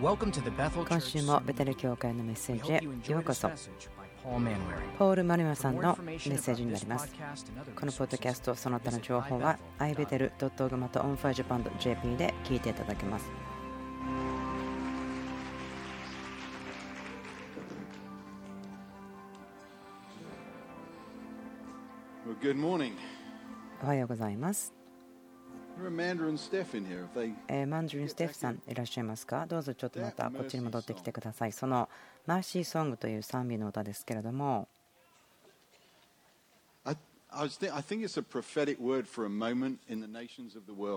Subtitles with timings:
[0.00, 3.50] 今週もベテル教会のメッセージへようこそ。
[4.98, 7.14] ポール・マリマさんのメッセージになります。
[7.76, 13.26] このポッドキャストその他の情報は ibetel.org また onfirejapan.jp で聞いていただけます。
[23.82, 24.83] おはようございます
[27.48, 29.44] えー、マンドゥリン・ステッフさんいらっしゃいますか？
[29.46, 31.52] どうぞちょっとまたこっちに戻ってきてください。
[31.52, 31.88] その
[32.26, 34.68] マーシーソングという賛美の歌ですけれども。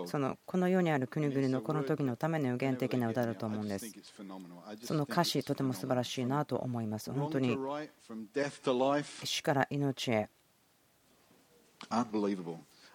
[0.06, 3.92] そのこの世にある国々のこの時のための予言的な歌だと思うんです。
[4.84, 7.12] その歌詞、とても素晴らしいなと思います。
[7.12, 7.58] 本当に
[9.24, 10.30] 死から命へ。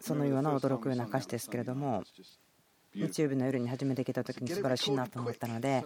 [0.02, 2.02] そのような驚くような歌詞ですけれども
[2.94, 5.84] 日曜日の夜に初めて来た時に素晴らしいなと思ったので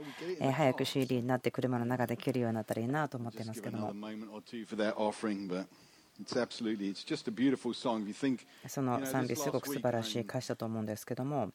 [0.52, 3.92] 早く CD になって車の中で聴けるようになったらいいなと思っていますけども。
[8.66, 11.50] その賛美すごく素晴らしい歌詞だと思うんですけども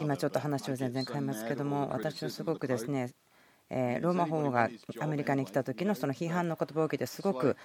[0.00, 3.10] 今ちょっと話を全然変えますけども私はすごくですね
[3.70, 4.68] ローマ法が
[5.00, 7.56] アメリカに来た時のその批判の言葉を受けてすごく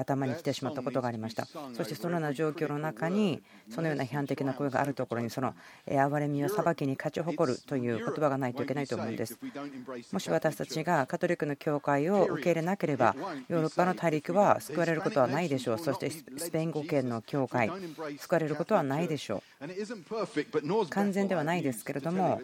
[0.00, 1.46] 頭に来てしまったことがありました。
[1.74, 5.54] そしてそのような状況の中にそのような批判的な声があるところにその
[5.86, 9.38] 憐れみを裁きに勝ち誇るという言葉がないといけないと思うんです。
[10.10, 13.14] もし私たちがカトリックの教会を受け入れなければ
[13.48, 15.78] ヨーロッパの大陸は救われることはないでしょう。
[15.78, 17.70] そしてスペイン語圏の教会
[18.18, 20.86] 救われることはないでしょう。
[20.88, 22.40] 完全ではないですけれども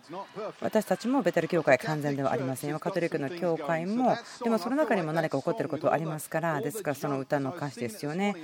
[0.61, 2.79] 私たちもベテル教会完全ではありませんよ。
[2.79, 8.35] カトリックの教会もでもその中にも何か起こっていることはありますからですからその歌の歌詞ですよね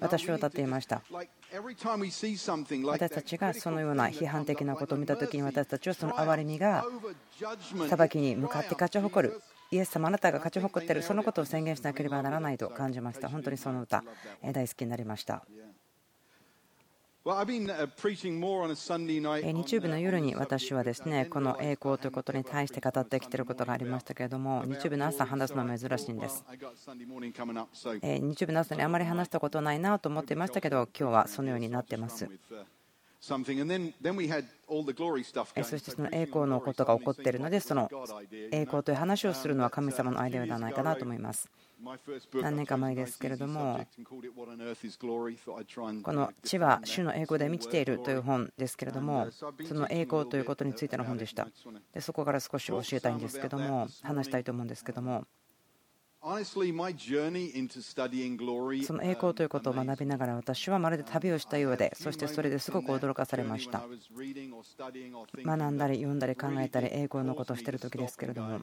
[0.00, 1.02] 私は歌っていました
[2.84, 6.84] 私たちがそのような批判的なことを見た時に私たちはその憐れみが
[7.88, 14.02] 裁きに向かって勝ち誇るイエス様あなたが勝ち誇っているそのことを宣言しなければならないと感じました本当にその歌
[14.52, 15.44] 大好きになりました
[19.52, 26.42] 日曜日の夜に私はですねこの栄光ということに対して語ってきていることがありましたけれども日曜日の朝話すのは珍しいんです。
[26.48, 32.26] 日曜日の朝にあまり話したことないなと思っていましたけど今日はそのようになってます。
[33.20, 33.36] そ
[35.76, 37.90] してその栄光のことが起こっているのでその
[38.52, 41.50] 栄光という話をするのは神様のアイデアではないかなと思います
[42.34, 43.86] 何年か前ですけれども
[46.02, 51.48] この「地は主の栄光で満ちている」という本ですけれどもその栄光ということについての本でした。
[51.92, 55.26] でそこから少し教えたいんですけども話したいと思うんですけども
[56.20, 56.28] そ
[58.92, 63.84] の栄光ということを学びながら私はまるで旅をしたようでそしてそれですごく驚かされました。
[65.36, 68.62] 学んだり読んだり考えたり栄光のことをしている時ですけれども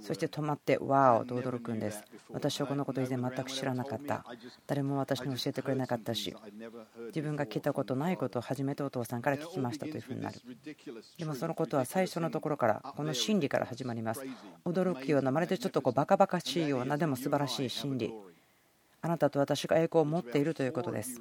[0.00, 2.02] そして止まってわーと驚くんです。
[2.30, 4.24] 私はこのこと以前全く知らなかった。
[4.66, 6.34] 誰も私に教えてくれなかったし
[7.06, 10.40] 自分が聞いたことないことを初めてお父さんから聞きましたというふうになる。
[11.16, 14.24] でもそのことは最初のところからこの真理から始まります。
[14.64, 18.12] 驚くようなまるでちょっとこうバカバカしいようなでも素晴らしい真理。
[19.04, 21.20] あなたと私が栄光を持っているということです。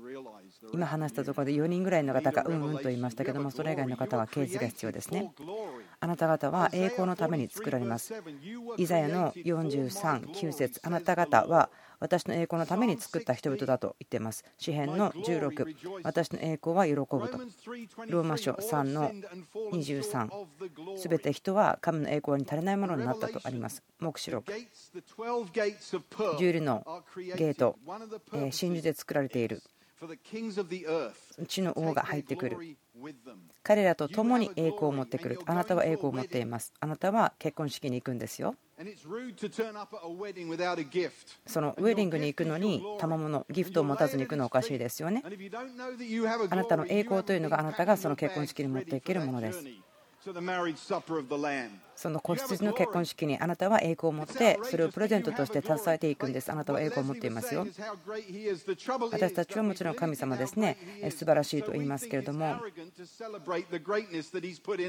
[0.71, 5.33] 今話したところで4人ぐらいの方がうんうんと言いましたけどもそれ以外の方は啓示が必要ですね。
[5.99, 8.13] あなた方は栄光のために作られます。
[8.77, 11.69] イザヤの439節あなた方は
[12.01, 14.43] 私の栄光のために作った人々だと言っています。
[14.57, 17.37] 詩篇の16、私の栄光は喜ぶと。
[18.07, 19.11] ローマ書3の
[19.71, 23.83] 23、すべて人は神の栄光に足りないものになったとあります。
[23.99, 24.51] 黙示録、
[26.39, 27.03] 十里の
[27.37, 27.77] ゲート、
[28.51, 29.61] 真珠で作られている。
[31.47, 32.57] 地の王が入ってくる。
[33.63, 35.39] 彼らと共に栄光を持ってくる。
[35.45, 36.73] あなたは栄光を持っています。
[36.79, 38.55] あなたは結婚式に行くんですよ。
[41.45, 45.23] そのウェディングに行くのに賜物ギフトを持たずに行くのはおかしいですよね
[46.49, 49.63] あなたの栄光というのがあなたがその結婚式に持っていけるものです
[52.01, 56.51] その子羊の結婚式にあなたは栄光を持ってそれをプレゼントとして携えていくんです。
[56.51, 57.67] あなたは栄光を持っていますよ。
[59.11, 60.77] 私たちはもちろん神様ですね。
[61.11, 62.55] 素晴らしいと言いますけれども。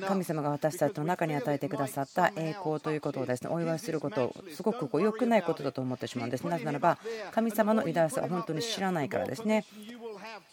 [0.09, 6.47] 神様が私たちの中に与えてくださった栄光ということをですねお祝いすることをすごくこう良くないことだと思ってしまうんです。
[6.47, 6.97] なぜならば
[7.33, 9.67] 神様の偉大さを本当に知らないからですね。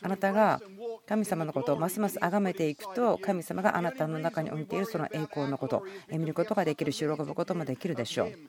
[0.02, 0.62] あなたが
[1.08, 8.40] 神様のことをますます崇めていくと神様があなたの中に置いているその栄光のこと見ることができる喜ぶこともできるでしょう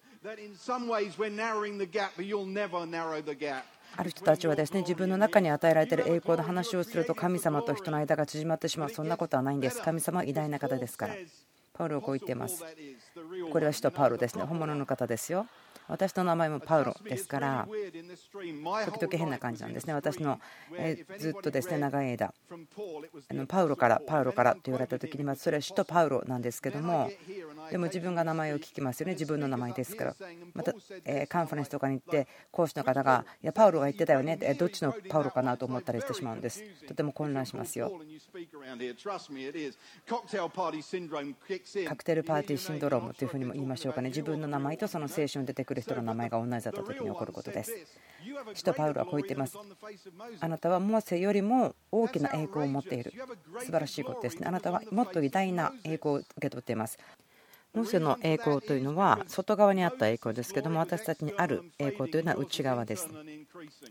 [3.96, 11.14] ある人たちはですね自分の中に与えられている栄光の話をすると神様と人の間が縮まってしまうそんなことはないんです神様は偉大な方ですから
[11.80, 12.62] パウロをこう言っています。
[13.50, 14.44] これは使徒パウロですね。
[14.44, 15.46] 本物の方ですよ。
[15.90, 17.68] 私の名前もパウロですから
[18.86, 19.94] 時々変な感じなんですね。
[19.94, 20.40] 私の
[21.18, 22.32] ずっとですね長い間。
[23.48, 27.10] パウロからパウロからと言われた時にまずそれは首都パウロなんですけども
[27.70, 29.12] でも自分が名前を聞きますよね。
[29.12, 30.16] 自分の名前ですから。
[30.54, 34.36] またカンファレンスとかに行って講師の方がいやパウロが言ってたよね。
[34.58, 36.62] どっちのパウロかなと思ったりしてしまうんです。
[36.86, 37.92] とても混乱しますよ。
[41.86, 44.08] カクテルパーティーシンドロームというふうにも言いましょうかね。
[44.08, 47.72] 自分の名前とその聖書に出てくるる人の名前が同じだった時に起こることです。
[48.54, 49.58] 使徒パウロはこう言っています。
[50.40, 53.12] あなたはモーセよりも大きな栄光を持っている。
[53.60, 54.46] 素晴らしいことですね。
[54.46, 56.98] あなたはもっと偉大な栄光を受け取っています。
[57.72, 63.08] モーセの栄光というのは外側にあった栄光ですけども私たちにある栄光というのは内側です。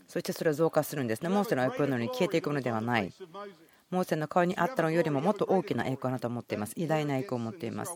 [0.08, 1.30] そしてそれは増加するんですね。
[1.30, 3.14] モーセの栄光のように消えていくものではない。
[3.90, 6.74] モーセの顔にあったのよりももっと大きな栄光だと思っています。
[6.76, 7.96] 偉大な栄光を持っています。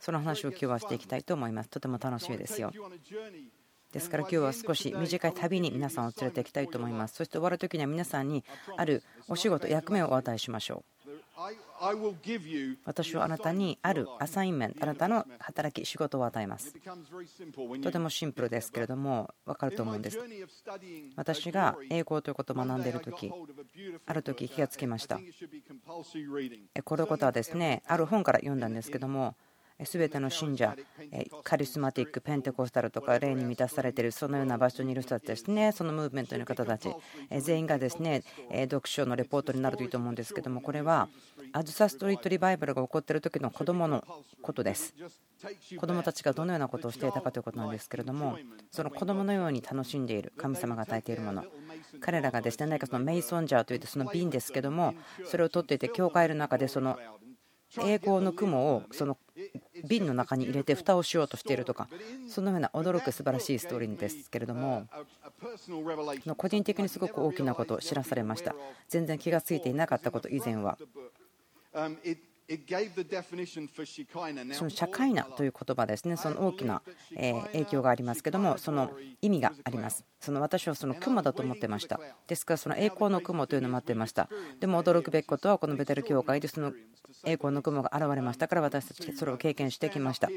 [0.00, 1.68] その話を今日はしていきたいと思います。
[1.68, 2.72] とても楽しみですよ。
[3.92, 7.14] ですから今日は少し短い旅に皆さんを連れて行きたいと思います。
[7.14, 8.44] そして終わる時には皆さんに
[8.76, 10.93] あるお仕事、役目をお与えしましょう。
[12.84, 16.74] 私はあなたにあるアサインメント、あなたの働き、仕事を与えます。
[17.82, 20.18] とてもシンプルですけれども、分かると思うんです。
[21.16, 23.32] 私が英語ということを学んでいるとき、
[24.06, 25.18] ある時気がつきました。
[26.84, 29.36] このことはですね、ある本から読んだんですけども、
[29.80, 30.76] 全ての信者、
[31.42, 36.88] カリスマティック、ペンテコスタルとか、霊に満たされている、そのような場所にいる人たちですね、そのムーブメントの方たち、
[37.40, 41.08] 全員がですね読書のレポートになるといいと思うんですけども、これは
[41.52, 44.04] アズサストリートリバイバルが起こっている時の子どもの
[44.42, 44.94] ことです。
[45.78, 48.38] 子どもたちがどのようなことをしていたかということなんですけれども、
[48.70, 51.44] その子どものように楽しんでいる、神様が与えているもの、
[52.00, 54.94] 彼らがですね何かそのメイソンジャーといってその瓶ですけども、
[55.26, 56.96] それを取っていて、教会の中でその
[57.82, 59.16] 栄光の雲をその
[59.86, 61.88] 瓶の中に入れて蓋をしようとしているとか
[62.28, 64.86] そのような驚く素晴らしいストーリーですけれども
[66.36, 68.54] 個人的にすごく大きなことを知らされました。
[68.88, 70.78] 全然気が付いていなかったこと以前は。
[74.54, 76.82] その社会なという言葉ですね、その大きな
[77.52, 78.92] 影響がありますけども、その
[79.22, 80.04] 意味があります。
[80.20, 81.98] その私はその雲だと思ってました。
[82.26, 84.28] ですから、その栄光の雲というのを待っていました。
[84.60, 86.72] でも驚くべきことは、このベテル教会でその
[87.24, 90.28] 栄光の雲が現れましたから、私たちそれを経験してきました。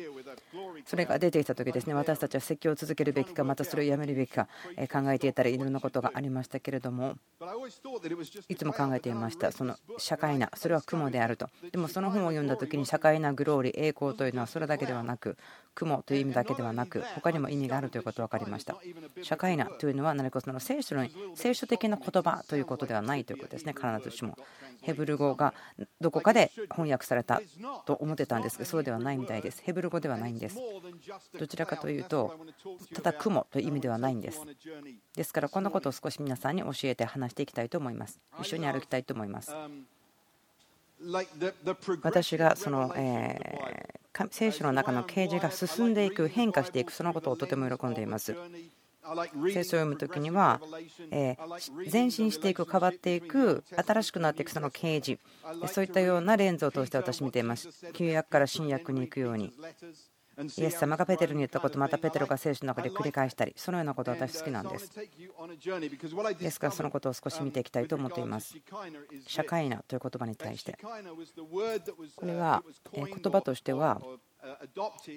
[0.85, 4.47] それが出てきた時ですね、私たちは説教を続けるべきか、またそれをやめるべきか
[4.91, 7.15] 考えていたり、いろんなことがありましたけれども、
[8.50, 11.50] いつも考えていました、その社会な、それは雲であると。
[11.71, 15.38] でもその本を読んだ時に社会なグローリー栄光というのはそれだけではなく
[15.75, 18.75] 雲という意味だけではなく他にも意味があるということが分かりました。
[19.21, 23.74] 社会なというのは何かその聖書の聖書的な言葉ということではないということですね。
[23.74, 24.38] 必ずしも
[24.81, 25.53] ヘブル語が
[26.00, 27.41] どこかで翻訳された
[27.85, 29.62] と思ってたんですがそうではないみたいです。
[29.63, 30.57] ヘブル語ではないんです。
[31.38, 32.35] どちらかというと
[32.94, 34.41] ただ雲という意味ではないんです。
[35.15, 38.19] ですからこんなことを少し皆さんに教えて話していきたいと思います。
[38.39, 39.53] 一緒に歩きたいと思います。
[42.01, 43.38] 私がその、え
[44.31, 48.35] 聖書の中の啓示が進んでいく変化していくそのことをとても喜んでいます。
[49.54, 50.59] 聖書を読む時には
[51.12, 51.38] え
[51.92, 55.21] 前進していく変わっていく新しくなっていくその啓示
[55.67, 57.70] そういったようなレンズを通して私見ています。
[57.93, 59.53] 旧約から新約に行くように。
[60.39, 64.91] イエス様がペテルに言ったことまたペテロが聖書の中で繰り返したりそのようなこと私好きなんです。
[66.39, 68.55] ですからそのことを少し見ていきたいと思っています。
[69.25, 70.77] 社会なという言葉に対して。
[72.15, 74.00] これは言葉としては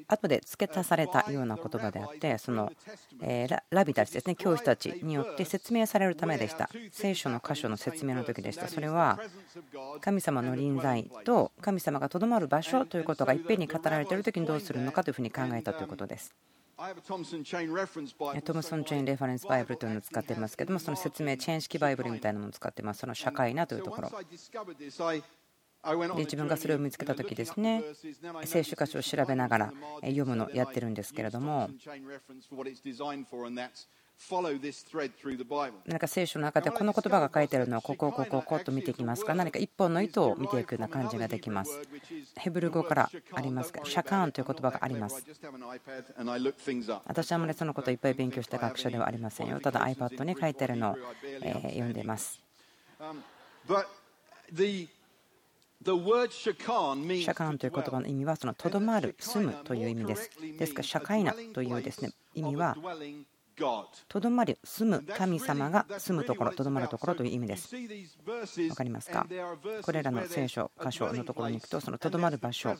[0.08, 2.72] 後で付け足されたような言葉であってその
[3.70, 6.70] ラビたちですね教師たちによって説明されるためでした。
[6.90, 8.68] 聖書の箇所の説明の時でした。
[8.68, 9.18] それは
[10.00, 16.34] 神様の臨在と神様がとどまる場所ということがいっぺんに語られている時にどうするのかというふうに考えたということです。
[17.06, 23.00] トムソン・チェーン・レファレンス・バイブルというのを使っていますけどもその説明チェーン式バイブルみたいなものを使っています。
[23.00, 24.10] その社会なというところ
[25.82, 27.82] で自分がそれを見つけた時ですね
[28.44, 29.72] 聖書箇所を調べながら
[30.02, 31.70] 読むのをやってるんですけれども
[35.86, 41.80] 何か聖書の中でこの言葉が書いてあるのはここをここここと見ていきますか何か一本の糸を見ていくような感じができます。
[42.36, 45.24] ヘブル語からありますがシャカーンという言葉があります。
[47.06, 49.58] 私はあまりそのことをいっぱい勉強した学者ではありませんよ。
[49.58, 50.96] ただ iPad に書いてあるのを
[51.62, 52.38] 読んでいます。
[55.82, 60.30] シャカーンという言葉の意味はそのとどまる、住むという意味です。
[60.58, 62.76] ですから、社会なというですね意味は
[64.08, 67.76] とどまり住む神様が住むところとどまるところという意味です。
[67.76, 69.26] 分かりますか？
[69.82, 72.74] これらの聖書箇所のところに行くとそのとどまる場所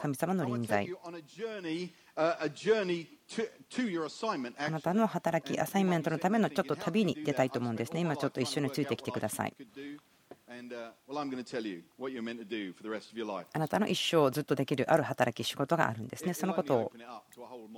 [0.00, 0.88] 神様の臨在。
[2.16, 2.38] あ
[4.70, 8.00] なたの働きアサインメントのためのちょっと旅に出たいと思うんですね。
[8.00, 9.54] 今ちょっと一緒についてきてください
[13.52, 16.34] あなたの一生ずっとできるある働き、仕事があるんですね。
[16.34, 16.92] そのことを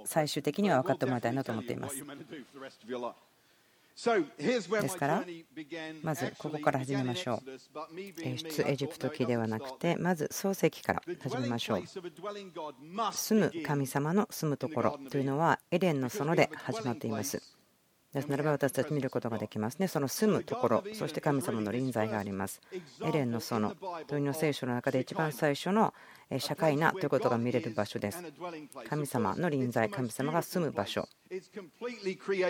[0.04, 2.04] 最終的には分かってもらいたいなと思っています。
[3.99, 5.25] ですから、
[6.02, 7.97] まずここから始めましょう。
[8.25, 11.82] 出エジプト記ではなくて、まず創世記から始めましょう。
[13.12, 17.58] 住む神様の住むところというのは、エデンの園で始まっています。
[18.15, 19.87] ですならば私たち見ることができますね。
[19.87, 22.62] その住むところ、そして神様の臨在があります。
[23.05, 25.93] エレンの園、問いの聖書の中で一番最初の
[26.38, 28.25] 社会なということが見れる場所です。
[28.88, 31.07] 神様の臨在、神様が住む場所、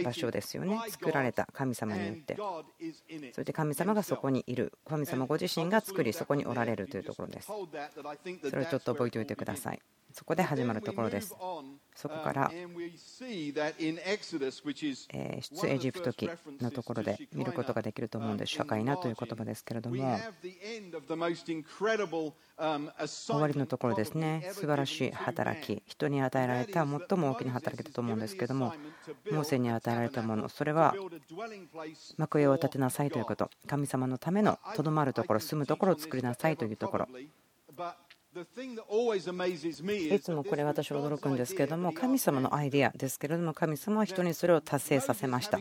[0.04, 0.78] 場所ですよね。
[0.90, 2.36] 作られた神様によって。
[3.32, 4.72] そして神様がそこにいる。
[4.88, 7.48] 神様ご自身が作り、そこにおられるというところです。
[7.48, 9.80] それをちょっと覚えておいてください。
[10.18, 11.32] そこで始まるところです。
[11.94, 12.64] そこから出
[15.68, 16.28] エジプト記
[16.60, 18.52] のところで見ることができると思うんです。
[18.52, 20.18] 社会なという言葉ですけれども、
[23.06, 28.74] 終わりのところですね、素晴らしい働き、人に与えられた最も大きな働きだと思うんですけれども、
[29.30, 30.96] モーセに与えられたもの、それは
[32.16, 37.08] 幕屋を建てなさいということ、神様のためのとどまるところ、住むところを作りなさいというところ。
[40.14, 45.58] いつもこれ私は驚くんですけれども神様のアイデアですけれども神様は人にそれを達成させました。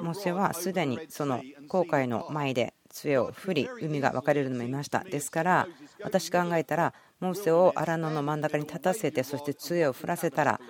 [0.00, 5.04] モーセはすでにその航海の前で杖を振り海が分かれるのもいました。
[5.04, 5.68] ですから
[6.02, 10.60] 私考えたらモーセを荒野の真ん中に立たせてそして杖を振らせたら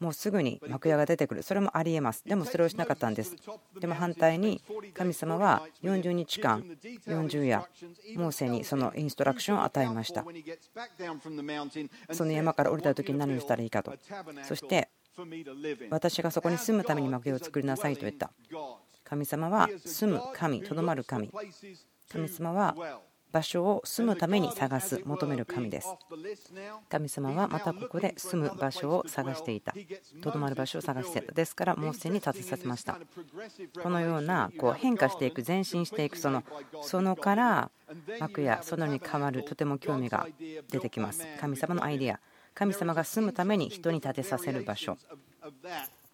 [0.00, 1.42] もうすぐに幕屋が出てくる。
[1.42, 2.24] それもありえます。
[2.24, 3.36] でもそれをしなかったんです。
[3.80, 4.62] でも反対に
[4.94, 6.64] 神様は40日間
[7.06, 7.68] 40夜
[8.16, 10.24] モーセにそのインストラクションを与えました。
[12.12, 13.94] その山から降りた時に何をしたらいいかと。
[14.44, 14.88] そして
[15.90, 18.30] 私がそこに住むために幕屋を作りなさいと言った。
[19.04, 21.30] 神様は住む神とどまる神。
[22.10, 22.74] 神様は
[23.32, 25.88] 場所を住むために探す求める神です。
[26.88, 29.74] 神様はまたここで住む場所を探していた。
[30.22, 32.98] とどまる場所を探していたですからモーセに立てさせました。
[33.82, 36.42] このようなこう変化していく前進していくその
[36.82, 37.70] 園から
[38.20, 40.26] 幕や園に変わるとても興味が
[40.70, 41.26] 出てきます。
[41.40, 42.20] 神様のアイデア。
[42.54, 44.96] 神様が住むために人に立てさせる場所。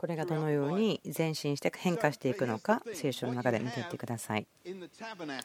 [0.04, 4.46] これがどのように前進して変化していくのか聖書の中で見ていってください。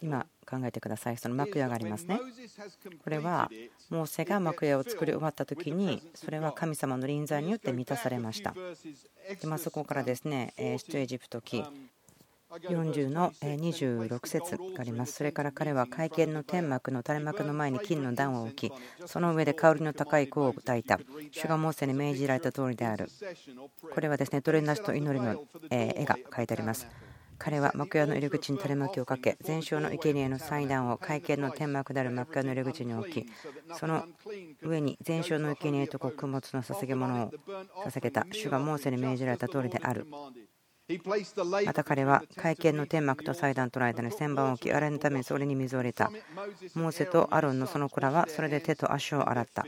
[0.01, 1.17] 今考えてください。
[1.17, 2.19] その幕屋がありますね。
[3.01, 3.49] これは
[3.89, 8.53] モーセが幕屋を作り終わった時にそれは神様の臨在によって満たされました。
[8.53, 11.63] でまそこからですね出エジプト記
[12.49, 15.13] 40の26節があります。
[15.13, 18.71] それから彼は会見の天幕の垂れ幕の前に金の段を置き、
[19.05, 20.99] その上で香りの高い香を焚いた。
[21.31, 23.07] 主がモーセに命じられた通りである。
[23.93, 26.87] これはですね、トレナスと祈りの絵が書いてあります。
[27.37, 33.25] 彼は幕屋の入り口に垂れ幕をかけ、全焼の生贄の祭壇を会見の天幕である幕屋の入り口に置き、
[33.79, 34.03] その
[34.61, 37.31] 上に全焼の生贄と穀物の捧げ物を
[37.85, 38.25] 捧げた。
[38.31, 40.05] 主がモーセに命じられた通りである。
[41.65, 46.11] また彼は会見の天幕と祭壇との間に旋盤を置き、洗いのためにそれに水を入れた。
[46.73, 49.65] モーセとアロンのその子らはそれで手と足を洗った。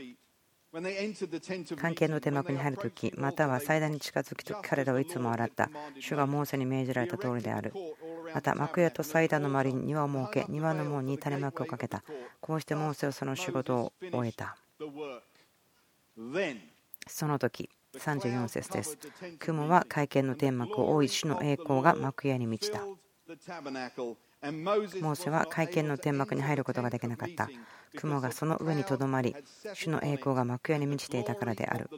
[1.76, 5.70] 関係の天幕に入るとき、または祭壇に近づくとき、彼らはいつも洗った。
[6.00, 7.72] 主がモーセに命じられた通りである。
[8.34, 12.02] また幕屋と祭壇の周りに庭を設け、庭の門に垂れ幕をかけた。
[12.40, 14.56] こうしてモーセはその仕事を終えた。
[17.06, 17.68] その時
[17.98, 18.98] 34節です。
[19.38, 22.80] 雲は会見の天幕を覆い、主の栄光が幕屋に満ちた。
[22.84, 27.48] モーセは会見の天幕に入ることができなかった。
[27.96, 29.36] 雲がその上にとどまり、
[29.74, 31.88] 主の栄光が幕屋に満ちていたからである。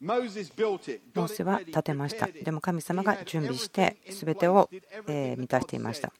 [0.00, 2.26] モーセは建てました。
[2.26, 4.68] でも神様が準備して全てを
[5.06, 6.12] 満たしていました。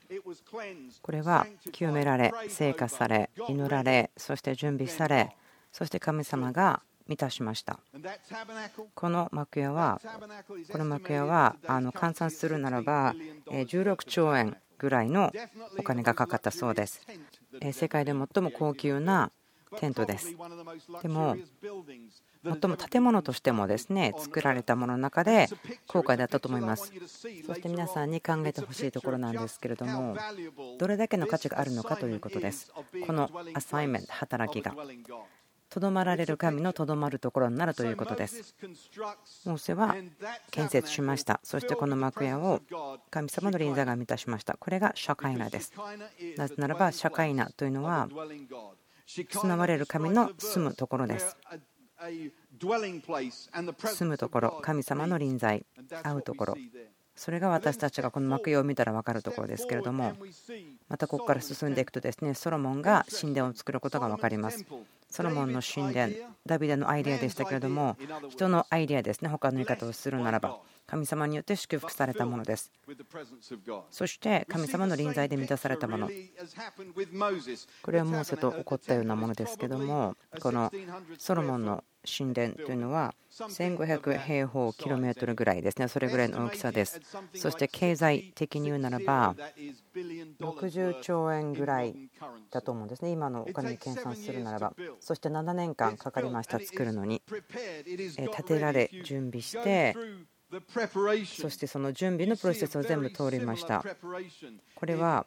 [1.03, 5.37] これは清められ、聖火され、祈られ、そして準備され、
[5.73, 7.81] そして神様が満たしました。
[8.95, 10.01] この幕屋は、
[10.71, 13.15] この幕屋はあの換算するならば
[13.47, 15.31] 16兆円ぐらいの
[15.79, 17.07] お金がかかったそうです。
[17.73, 19.31] 世界で最も高級な
[19.79, 20.37] テントです。
[21.03, 21.37] でも、
[22.45, 25.49] 最も建物としてもですね作られたものの中で
[25.87, 26.93] 高価だったと思います。
[27.47, 30.17] そして皆さんに考えてほしいところなんですけれども、
[30.79, 32.73] どれだけの価値があるのかということです。
[33.07, 34.75] このアサイメント、働きが。
[35.73, 38.55] とどまられる神のとどまるところになるということです。
[39.47, 39.97] モーセは
[40.51, 41.41] 建設しました。
[41.43, 42.61] そしてこの幕屋を
[43.11, 44.55] 神様の臨在が満たしました。
[44.59, 45.73] これが社会なです。
[46.37, 48.07] なぜならば、社会なというのは、
[49.07, 51.39] 住まれる神の住むところです。
[52.59, 55.65] 住むところ、神様の臨在、
[56.03, 56.55] 会うところ、
[57.23, 60.13] それが私たちがこの幕を見たら分かるところですけれども
[60.89, 64.67] またここから進んでいくとですねソロモンが神殿を作ることが分かります。
[65.09, 66.15] ソロモンの神殿
[66.45, 67.97] ダビデのアイデアでしたけれども
[68.29, 72.73] 人のアイデアですね他の言い方をするならば神様によって祝福されたものです。
[73.93, 76.09] そして神様の臨在で満たされたもの。
[76.09, 80.73] これはモーセと起こったようなものですけどもこの
[81.19, 87.01] ソロモンの神殿というのは1500平方キロメートルぐらいですね、それぐらいの大きさです。
[87.35, 89.35] そして経済的に言うならば、
[90.41, 92.11] 60兆円ぐらい
[92.51, 94.75] だと思うんですね、今のお金に計算するならば。
[95.01, 97.23] そして7年間かかりました、作るのに。
[97.29, 99.97] 建てられ、準備して、
[101.25, 103.83] そしてその準備のプロセスを全部通りました。
[104.75, 105.27] これは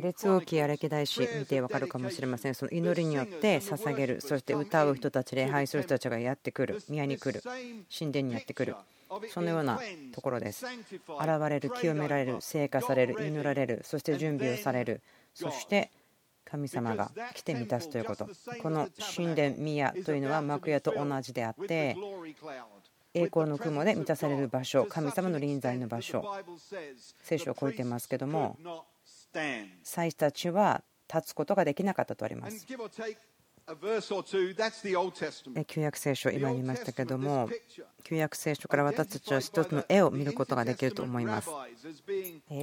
[0.00, 2.54] 列王記や歴代史見て分かるかもしれません。
[2.54, 7.42] その祈りによって捧げるそして歌う人たち礼拝する人たちがやってくる宮に来る
[7.96, 8.74] 神殿にやってくる。
[9.32, 9.80] そのような
[10.14, 10.66] ところです。
[10.66, 10.80] 現
[11.48, 15.02] れる清められる聖化される祈られるそして準備をされる。
[15.34, 15.90] そして
[16.44, 18.28] 神様が来て満たすということ。
[18.62, 21.96] この神殿宮というのは幕屋と同じであって
[23.14, 26.24] 栄光の雲で満たされる場所神様の臨在の場所。
[27.22, 28.56] 聖書を超えてますけども
[29.82, 32.66] 祭司たちは立つことができなかったとあります。
[35.66, 37.50] 旧約聖書、今言いましたけども、
[38.02, 41.50] 旧約聖書から私たちは一つの絵を見ることができると思います。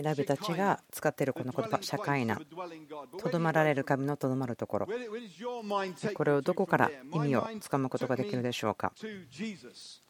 [0.02, 2.42] ラビたちが使っているこの言葉、社会な、
[3.20, 8.92] とどまられる神のとどまるところ、これをどこから意味をつかむことができるでしょうか？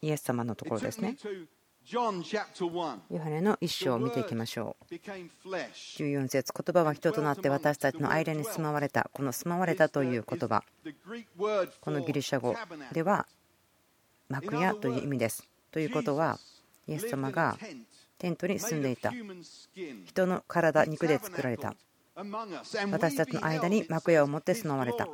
[0.02, 1.18] イエス様のところですね。
[1.88, 4.96] ヨハネの一章を見ていきましょう。
[4.96, 9.10] 14節言葉は人となって私たちの間に住まわれた。
[9.13, 10.64] この住まわれたという言葉。
[11.81, 12.55] このギリシャ語
[12.92, 13.27] では
[14.29, 15.48] 幕屋という意味です。
[15.72, 16.40] ということは、
[16.88, 17.57] イエス様が
[18.18, 19.12] テントに住んでいた。
[20.05, 21.75] 人の体、肉で作られた。
[22.16, 25.07] 私たちの間に幕屋を持って住まわれた。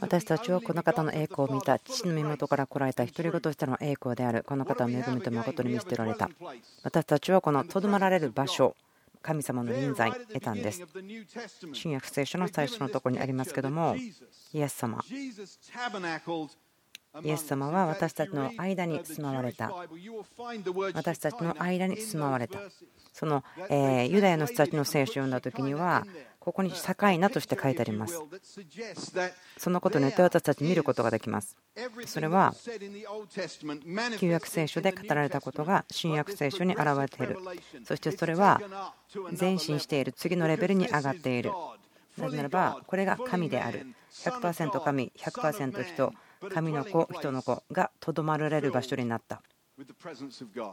[0.00, 6.28] 私たちはこの方の栄光を見た父の身元から来られた独り言としての栄光であるこの方を恵みと誠に見捨てられた。
[6.82, 8.76] 私たちはこのとどまられる場所
[9.22, 10.84] 神様の臨在得たんです。
[11.72, 15.02] 新約聖書の最初のところにありますけどもイエス様。
[17.22, 19.72] イエス様は私たちの間に住まわれた。
[20.94, 22.60] 私たちの間に住まわれた。
[23.12, 26.06] そのユダヤの人たちの聖書を読んだ時には
[26.40, 28.18] ここに境なとして書いてあります。
[29.58, 31.56] そのことによって私たち見ることができます。
[32.06, 32.54] それは
[34.18, 37.38] 旧約聖書で語られたことが新約聖書に現れている。
[37.84, 38.60] そしてそれは
[39.38, 41.52] 前進している次のレベルに上がっている。
[42.16, 43.86] なぜならばこれが神である。
[44.12, 46.12] 100%神、100%人、
[46.48, 49.42] 神の子、人の子がとどまられる場所になった。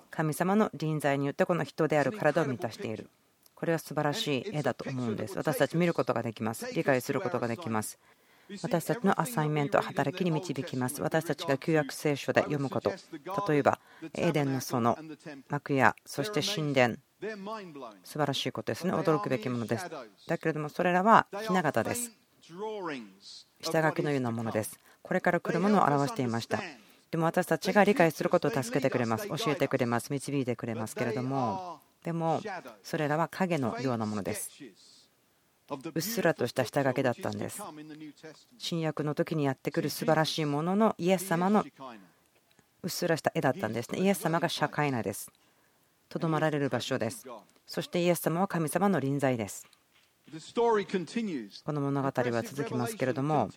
[0.10, 3.10] 神様の臨在によってこの人である体を満たしている。
[3.58, 5.36] これは素晴らしい絵だと思うんです。
[5.36, 6.72] 私たち見ることができます。
[6.76, 7.98] 理解することができます。
[8.62, 11.02] 私たちのアサイメント働きに導きます。
[11.02, 12.94] 私たちが旧約聖書で読むこと。
[13.50, 13.80] 例えば
[14.14, 14.96] エデンの園
[15.50, 16.98] 幕屋そして神殿。
[18.04, 18.94] 素晴らしいことですね。
[18.94, 19.90] 驚くべきものです。
[20.28, 22.12] だけれどもそれらはひな形です。
[23.62, 24.80] 下書きのようなものです。
[25.02, 26.62] これから来るものを表していました。
[27.10, 29.28] でも私たちが理解することを助けてくれます。
[29.28, 30.14] 教えてくれます。
[30.14, 32.42] 導いてくれますけれどもでも
[32.84, 34.52] それらは影のようなものです。
[35.70, 37.62] うっすらとした下書きだったんです。
[38.58, 41.66] 新約の時にやってくる素晴らしいもののイエス様の
[42.84, 44.00] うっすらした絵だったんですね。
[44.00, 45.30] イエス様が社会内です。
[46.08, 47.26] とどまられる場所です。
[47.66, 49.66] そしてイエス様は神様の臨在です。
[51.64, 53.50] この物語は続きますけれども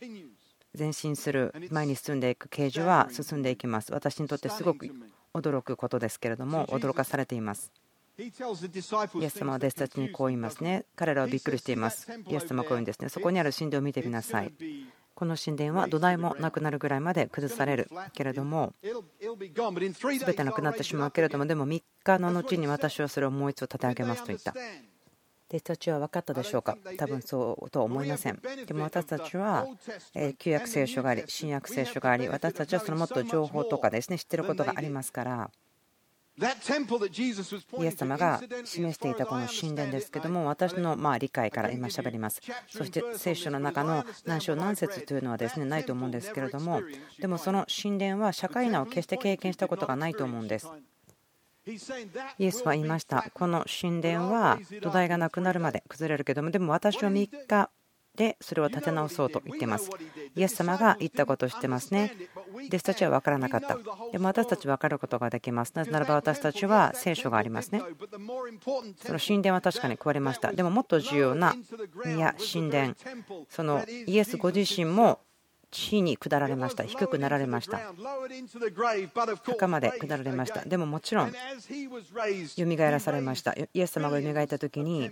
[0.79, 3.93] 前進する前に進んでいく啓示は進んでいきます。
[3.93, 4.89] 私にとってすごく
[5.35, 7.73] 驚くことですけれども驚かされています
[8.21, 10.85] イエス様は弟子たちにこう言いますね。
[10.95, 12.07] 彼らはびっくりしています。
[12.29, 13.09] イエス様はこう言うんですね。
[13.09, 14.53] そこにある神殿を見てみなさい。
[15.15, 24.55] この神殿は土台もなくなるぐらいまで崩されるけれども、全てなくなってしまうけれども、でも3日の後に私はそれをもう一度立て上げますと言った。
[25.49, 26.79] 弟子たちは分かったでしょうか？
[26.97, 28.41] 多分そうとは思いません。
[28.67, 29.67] でも私たちは
[30.39, 35.51] 旧約聖書があり、新約聖書があり、私たちはそのもっと情報とかですね、知ってることがありますから。
[36.41, 42.41] イエス様が示していたこの神殿ですけども私のまあ理解から今しゃべります。
[42.69, 46.81] そして聖書の中の何章何節というのはですねないと思うんですけれども
[47.19, 50.69] でもその神殿は社会難を決して経験したことがないと思うんです。
[52.39, 53.31] イエスは言いました。
[53.35, 57.71] この神殿は土台がなくなるまで崩れるけどもでも私は3日
[58.21, 59.89] でそれを立て直そうと言っています。
[60.37, 62.13] イエス様が言ったことを知ってますね。
[62.69, 63.79] 弟子たちは分からなかった。
[64.13, 65.73] でも私たち分かることができます。
[65.75, 67.81] なぜならば私たちは聖書がありますね。
[69.03, 70.53] その神殿は確かに壊れました。
[70.53, 71.57] でももっと重要な
[72.05, 72.95] 宮、神殿、
[73.49, 75.21] そのイエスご自身も
[75.71, 77.81] 地に下られました低くなられました
[79.45, 81.33] 墓まで下られましたでももちろんよ
[82.67, 85.11] みがえらされましたイエス様がよみがえった時に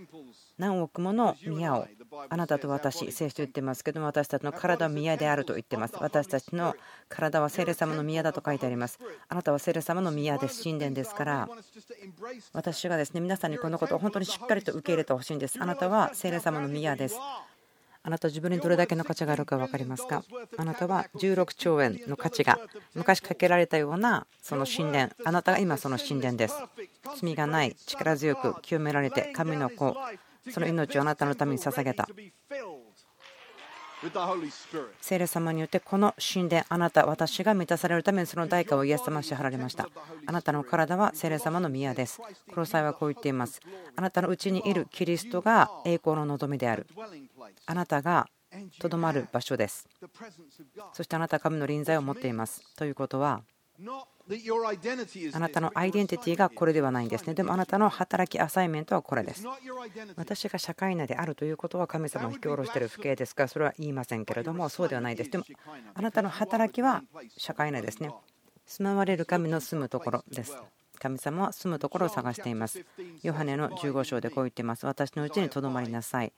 [0.58, 1.86] 何億もの宮を
[2.28, 5.94] あなたと私聖書と言ってますけども私たちの体は宮であると言ってます。
[6.00, 6.74] 私たちの
[7.08, 8.98] 体は聖霊様の宮だと書いてあります。
[9.28, 11.48] あなたは聖霊様の宮です神殿ですから
[12.52, 15.58] 私がですね皆さんにこのことを本当にしっかりと受け入れてほしいんです。
[15.60, 17.18] あなたは聖霊様の宮です。
[18.00, 20.22] あなた自分にどれだけの価値があるか分かりますか？
[20.56, 22.58] あなたは16兆円の価値が
[22.94, 25.10] 昔かけられたようなその神殿。
[25.24, 26.54] あなたが今その神殿です。
[27.20, 29.94] 罪がない力強く清められて神の子。
[30.50, 32.08] その命をあなたのために捧げた。
[35.00, 39.88] 聖霊様によってこの神殿あなた私が満たされるためにその代価をイエス様支払われました。
[40.24, 42.20] あなたの体は聖霊様の宮です。
[42.52, 43.60] コロサイはこう言っています。
[43.96, 46.86] あなたのうちにいるキリストが栄光の望みである。
[47.66, 48.28] あなたが
[48.78, 49.88] とどまる場所です。
[50.92, 52.62] そしてあなたは神の臨在を持っています。
[52.76, 53.42] ということは
[55.32, 57.34] あなたのアイデンティティがこれではないんですね。
[57.34, 59.44] でもあなたの働きアサイメントはこれです。
[60.16, 65.30] 私が社会内であるということは神様を引き下ろしている不敬ですからそれは言いませんけれどもそうではないです。
[65.30, 65.44] でも
[65.94, 67.02] あなたの働きは
[67.36, 68.12] 社会内ですね。
[68.66, 70.56] 住まわれる神の住むところです。
[70.98, 72.84] 神様は住むところを探しています。
[73.22, 74.84] ヨハネの15章でこう言っています。
[74.84, 76.32] 私のうちにとどまりなさい。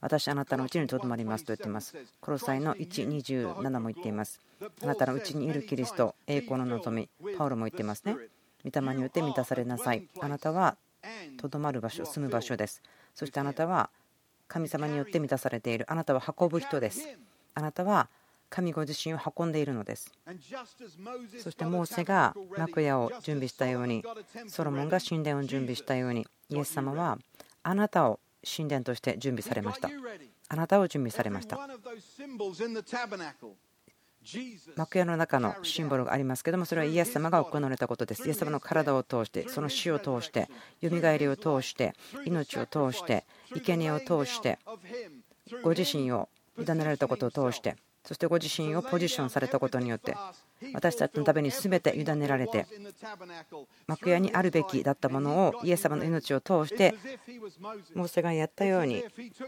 [0.00, 1.96] 私あなたのうちにとどまりますと言っています。
[2.20, 4.40] コロサイの127も言っています。
[4.82, 8.16] あなたのうちにいるキリスト、栄光の望み、パウロも言っていますね。
[8.64, 10.06] 御霊によって満たされなさい。
[10.20, 10.76] あなたは
[11.38, 12.82] とどまる場所、住む場所です。
[13.14, 13.90] そしてあなたは
[14.48, 15.86] 神様によって満たされている。
[15.90, 17.08] あなたは運ぶ人です。
[17.54, 18.08] あなたは
[18.48, 20.12] 神ご自身を運んでいるのです。
[21.38, 24.04] そしてモーセが幕屋を準備したように、
[24.48, 27.18] ソロモンが神殿を準備したように、イエス様は
[27.62, 29.90] あなたを神殿として準備されました。
[30.48, 31.58] あなたを準備されました。
[34.76, 38.26] 幕屋の中のシンボルがありますけどもそれはイエス様が行われたことです。
[38.26, 40.50] イエス様の体を通してその死を通して
[40.80, 41.94] よみがえりを通して
[42.26, 43.24] 命を通して
[43.54, 44.58] 生贄を通して
[45.62, 47.76] ご自身を委ねられたことを通して
[48.10, 50.16] そしてご自身をポジションされたことによって
[50.74, 52.66] 私たちのために全て委ねられて
[53.86, 56.96] 幕屋にあるべきだったものをイエス様の命を通して
[57.94, 59.04] モーセがやったように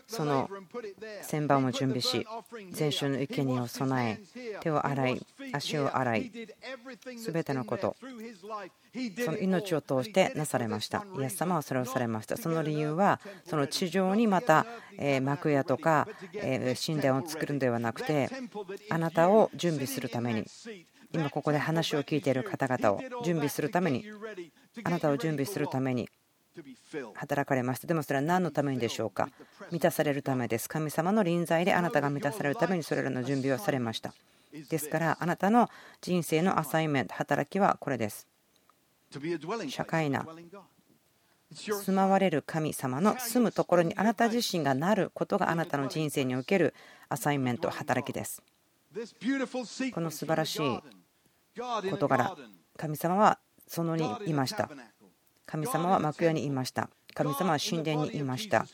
[0.06, 0.48] その
[1.24, 2.24] 旋盤を準備し
[2.70, 6.32] 全種の生贄を備え手を洗い足を洗い
[7.24, 7.96] 全てのこと
[9.24, 11.04] その命を通してなされました。
[11.18, 12.36] イエス様はそれをされました。
[12.36, 14.66] その理由はその地上にまた
[15.22, 16.08] 幕屋とか
[16.86, 18.28] 神殿を作るのではなくて
[18.90, 20.44] あなたを準備するために。
[21.14, 24.02] 今ここで話を聞いている方々を準備するために
[24.82, 26.08] あなたを準備するために
[27.14, 27.86] 働かれました。
[27.86, 29.28] でもそれは何のためにでしょうか？
[29.70, 30.70] 満たされるためです。
[30.70, 34.14] 神様の臨在であなたが満たされるためにそれらの準備をされました。
[34.68, 35.68] ですからあなたの
[36.00, 38.26] 人生のアサインメント働きはこれです。
[39.68, 40.26] 社会な
[41.54, 46.74] 住まわれる神様の住むところにあなた自身がなることがあなたの人生における
[47.08, 48.42] アサインメント働きです。
[49.92, 52.36] この素晴らしい事柄
[52.76, 54.70] 神様はそのにいました。
[55.46, 56.88] 神様は幕屋にいました。
[57.14, 58.66] 神様は神殿にいました。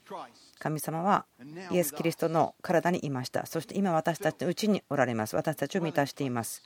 [0.59, 1.25] 神様は
[1.71, 3.47] イエス・キリストの体にいました。
[3.47, 5.37] そして今私たちのうちにおられます。
[5.37, 6.62] 私たちを満たしています。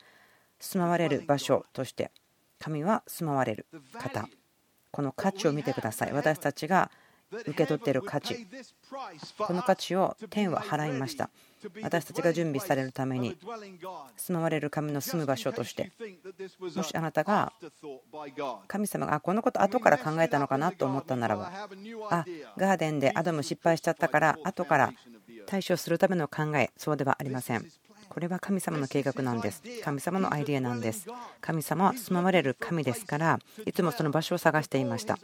[0.58, 2.10] 住まわれる場所として
[2.58, 4.28] 神は住まわれる方。
[4.90, 6.12] この価値を見てください。
[6.12, 6.90] 私たちが
[7.32, 8.46] 受け取っている価値。
[9.38, 11.30] この価値を天は払いました。
[11.82, 13.36] 私たちが準備されるために
[14.16, 15.92] 住まわれる神の住む場所として。
[16.74, 17.52] もしあなたが
[18.66, 21.52] 神様がこのこと後から考えたのかなと思ったならば
[22.10, 22.24] あ
[22.56, 24.92] ガーデンでアダム失敗しちゃったから後から
[25.46, 27.66] 対処するための考えそうではありません。
[28.08, 29.62] これは神様の計画なんです。
[29.82, 31.06] 神様のアイデアなんです。
[31.40, 35.18] 神様は住まわれる神ですからいつもその場所を探していました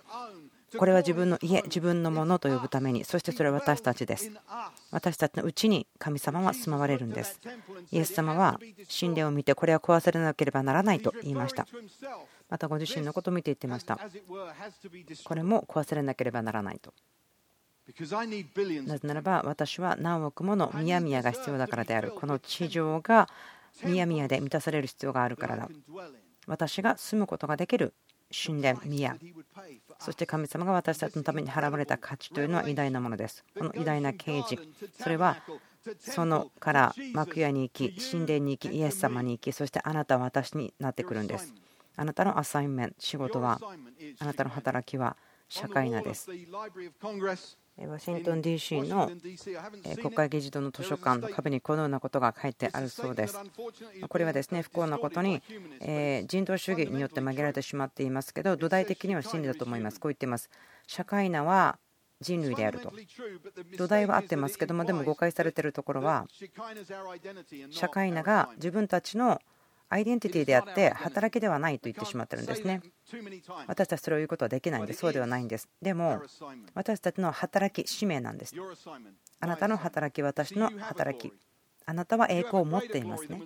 [0.76, 4.30] これは自分の家、自分のものと呼ぶために、そしてそれは私たちです。
[4.90, 7.40] 私たちのうちに神様は住まわれるんです。
[7.90, 8.60] イエス様は
[9.00, 11.66] 神殿を見て、これは壊されなければならないと言いました。
[12.48, 13.98] またご自身のことを見ていってました
[15.24, 16.92] これも壊されなければならないと
[18.86, 23.28] なぜならば私は何億ものみやみやが必要だからであるこの地上が
[23.84, 25.68] みやみやで満たされる必要があるからだ
[26.46, 27.94] 私が住むことができる
[28.30, 29.16] 神殿宮。
[29.98, 33.44] そして神様が私たちのために払われた価値というのは偉大なものです。
[33.56, 34.58] この偉大な刑事
[35.00, 35.42] それは
[35.98, 41.52] そのから幕屋に行き神殿に行きイエス様に行きそしてあなたは私になってくるんです。
[41.96, 43.60] あなたのアサインメント仕事は
[44.20, 45.16] あなたの働きは
[45.48, 46.30] 社会なです。
[47.86, 49.10] ワシントン DC の
[50.02, 53.38] 国会議事堂の図書館の壁にこのようなことが書いてあるそうです。
[54.08, 55.42] これはですね不幸なことに
[56.26, 60.00] 人道主義によって曲げられてしまっていますけど土台的には真理だと思います。
[60.00, 60.50] こう言っています。
[60.86, 61.78] 社会なは
[62.20, 62.92] 人類であると
[63.76, 66.26] 土台は合ってますけどもでも誤解されているところは
[67.70, 69.40] 社会なが自分たちの
[69.88, 72.82] アイデンティティであって働きではないと言ってしまってるんですね。
[73.66, 75.68] 私たちそれを言うことはできないんでそうではないんです。
[75.80, 76.22] でも
[76.74, 78.54] 私たちの働き使命なんです。
[79.40, 81.32] あなたの働き私の働き
[81.86, 83.40] あなたは栄光を持っていますね。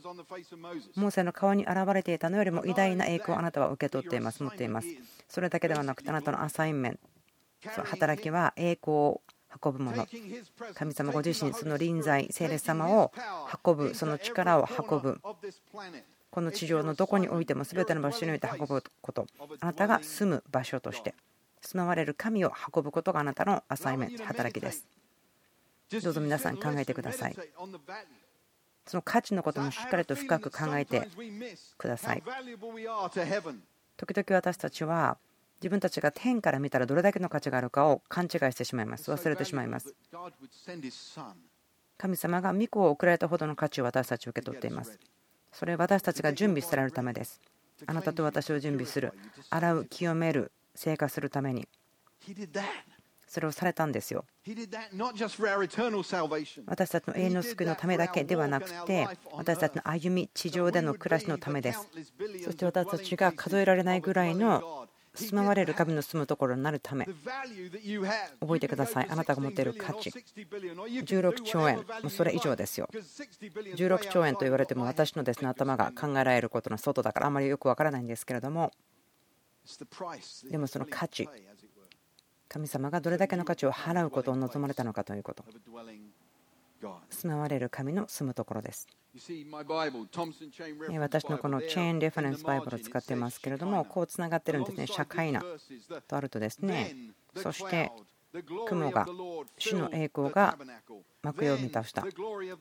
[0.96, 4.88] モーセの顔に現れていたのよりも偉大な栄光をあなたは受け取っています、持っています。
[5.28, 6.98] それだけではなくてあなたのアサインメン
[7.76, 9.22] ト、働きは栄光を
[9.64, 10.08] 運ぶもの。
[10.74, 13.12] 神様ご自身、その臨在、聖霊様を
[13.64, 15.20] 運ぶ、その力を運ぶ。
[16.32, 19.26] この地上のどこにおいても全ての場所において運ぶこと。
[19.60, 21.14] あなたが住む場所として
[21.60, 24.86] 住まわれる神を運ぶことがあなたのアサイメント働きです。
[25.90, 27.36] どうぞ皆さん考えてください。
[28.86, 31.06] その価値のこともしっかりと深く考えて
[31.76, 32.22] ください。
[33.98, 35.18] 時々私たちは
[35.60, 39.12] 自分たちが天から見たらどれだけの価値があるかを勘違いしてしまいます。
[39.12, 39.94] 忘れてしまいます。
[41.98, 44.98] 神様が御子を送られたほどの価値を私たち受け取っています。
[45.52, 47.40] それは私たちが準備されるためです。
[47.86, 49.12] あなたと私を準備する、
[49.50, 51.68] 洗う、清める、生活するために。
[53.26, 54.26] それをされたんですよ。
[56.66, 61.88] 私たちの永遠の救いのためだけではなくて、私たちの歩み、地上での暮らしのためです。
[62.44, 67.06] そして私たちが数えられないぐらいの住まわれる神の住むところになるため
[68.40, 69.08] 覚えてください。
[69.10, 70.10] あなたが持っている価値。
[70.10, 71.76] 16兆円。
[71.76, 72.88] もうそれ以上ですよ。
[72.92, 78.72] 16兆円と言われても私のですね頭が考えられることの外だからあまりよくわからないんですけれども。
[80.50, 81.28] でもその価値
[82.48, 85.44] 神様がどれだけの価値を払うことを望まれたのかということ。
[87.10, 88.86] 住まわれる神の住むところです。
[90.98, 95.44] 私のこのチェーンレファレンスバイブルを使っていますけれども、こうつながってるんですね、社会な
[96.08, 96.94] とあるとですね、
[97.36, 97.92] そして
[98.66, 99.06] 雲が
[99.58, 100.56] 主の栄光が
[101.22, 102.06] 幕屋を満たした、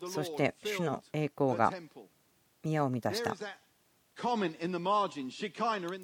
[0.10, 1.72] そして主の栄光が
[2.64, 3.36] 宮を満たした。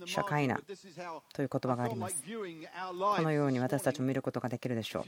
[0.06, 0.60] 社会な
[1.34, 2.24] という言葉があります。
[2.24, 5.04] このように私たちも見ることができるでしょう。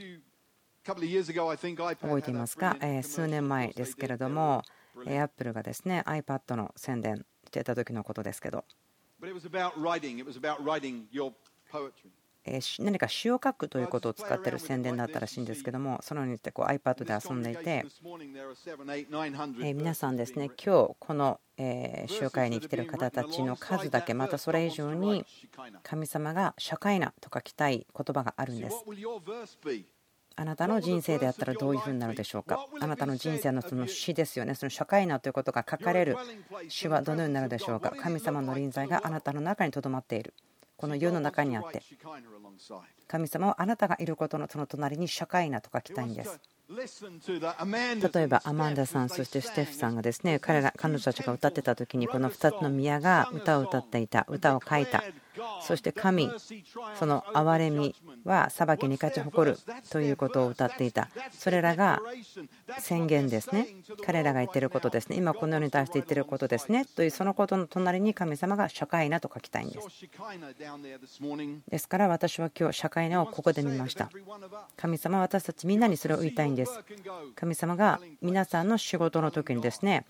[0.89, 4.63] 覚えていますか、数年前ですけれども、
[4.95, 8.65] アップルがですね iPad の宣伝してた時のことですけど。
[12.79, 17.85] 何か詩を書くということを使っている宣伝だったらしいんですけども、そのようにしてこう iPad で遊んでいて、
[19.73, 21.41] 皆さんですね、今日この
[22.07, 25.25] 集会に来ている方たちの数だけ、またそれ以上に
[25.83, 28.85] 神様が社会なと書きたい言葉があるんです。
[30.39, 32.65] あなたの人生であったらどういうふうになるでしょうか？
[32.79, 34.55] あなたの人生のその死ですよね。
[34.55, 36.15] その社会なということが書かれる
[36.69, 37.91] 死はどのようになるでしょうか？
[37.91, 40.33] 神様の臨在があなたの中にとどまっている。
[40.77, 41.83] この世の中にあって。
[43.07, 46.39] 神様はあなたがいることのその隣に社会なと書きたいんです。
[46.69, 55.03] 例えばアマンダさんそしてステフさんがですね彼ら彼女たちが歌ってた時にこの2つの宮が歌を歌っていた歌を書いた。
[55.61, 56.29] そして神、
[56.97, 59.57] その憐れみは裁きに勝ち誇る
[59.89, 61.09] ということを歌っていた。
[61.31, 62.01] それらが
[62.79, 63.67] 宣言ですね。
[64.05, 65.17] 彼らが言ってることですね。
[65.17, 66.85] 今この世に対して言ってることですね。
[66.85, 69.87] というそのことの隣に神様が社会なと書きたいんです。
[71.69, 74.09] ですから私は今日社会なをここで見ました。
[74.77, 76.79] 神様は私たちみんなにそれを言いたいんです。
[77.35, 80.05] 神様が皆さんの仕事の時にですね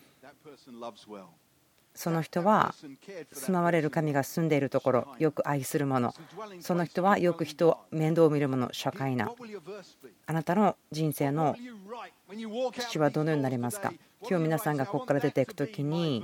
[1.96, 2.74] その人は
[3.34, 6.14] 住まわれる神が住んでいるところよく愛するもの。
[6.62, 9.32] その人はよく人を面倒を見るもの社会な。
[10.26, 11.56] あなたの人生の
[12.78, 13.92] 父はどのようになりますか？
[14.22, 16.24] 今日皆さんがここから出ていく時に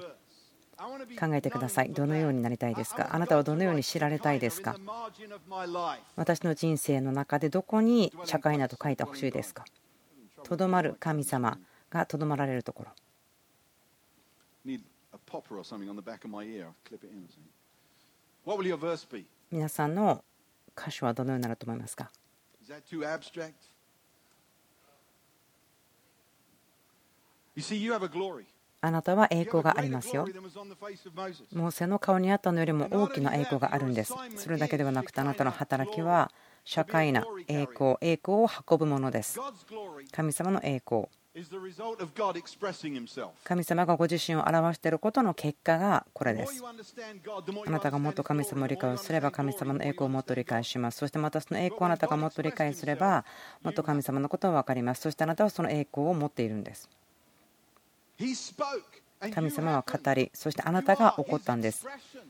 [1.20, 1.90] 考えてください。
[1.92, 3.10] どのようになりたいですか？
[3.12, 4.78] あなたはどのように知られたいですか？
[6.16, 9.66] 私の人生の中でどこに社会なと書いてほしいですか？
[10.44, 11.58] とどまる神様
[11.90, 12.86] がとどまられるとこ
[14.66, 14.78] ろ。
[15.36, 16.68] Popper or something on the back of my ear.
[16.68, 19.26] I'll clip it in or something.
[19.52, 20.24] 皆さんの
[20.76, 22.12] 箇所はどのようになると思いますか？
[28.82, 30.28] あなたは栄光がありますよ。
[31.54, 34.14] モーセの顔にあったのよりも大きな栄光があるんです。
[34.36, 36.32] それだけではなくてあなたの働きは
[36.66, 39.40] 社会な栄光、栄光を運ぶものです。
[40.12, 41.08] 神様の栄光。
[43.44, 46.64] 神様がご自身を表していることの結果がこれです。
[47.66, 51.00] あなたがもっと神様を理解すれば神様の栄光をもっと理解します。
[51.00, 53.26] そしてまたその栄光をあなたがもっと理解すれば
[53.64, 55.02] もっと神様のことを分かります。
[55.02, 56.90] そしてあなたはその栄光を持っているんです。
[59.34, 61.88] 神様は語りそしてあなたが怒ったんです